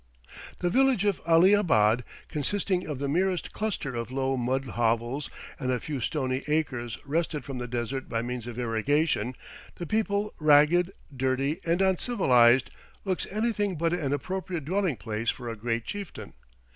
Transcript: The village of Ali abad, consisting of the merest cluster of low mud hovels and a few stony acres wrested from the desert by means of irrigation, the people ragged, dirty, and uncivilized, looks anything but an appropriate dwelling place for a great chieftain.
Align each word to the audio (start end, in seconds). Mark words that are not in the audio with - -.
The 0.57 0.71
village 0.71 1.05
of 1.05 1.21
Ali 1.27 1.53
abad, 1.53 2.03
consisting 2.27 2.87
of 2.87 2.97
the 2.97 3.07
merest 3.07 3.53
cluster 3.53 3.93
of 3.93 4.09
low 4.09 4.35
mud 4.35 4.65
hovels 4.65 5.29
and 5.59 5.69
a 5.71 5.79
few 5.79 6.01
stony 6.01 6.41
acres 6.47 6.97
wrested 7.05 7.45
from 7.45 7.59
the 7.59 7.67
desert 7.67 8.09
by 8.09 8.23
means 8.23 8.47
of 8.47 8.57
irrigation, 8.57 9.35
the 9.75 9.85
people 9.85 10.33
ragged, 10.39 10.91
dirty, 11.15 11.59
and 11.67 11.83
uncivilized, 11.83 12.71
looks 13.05 13.27
anything 13.29 13.75
but 13.75 13.93
an 13.93 14.11
appropriate 14.11 14.65
dwelling 14.65 14.95
place 14.95 15.29
for 15.29 15.47
a 15.49 15.55
great 15.55 15.85
chieftain. 15.85 16.33